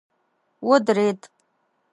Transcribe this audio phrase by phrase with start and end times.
[0.69, 1.19] ودريد.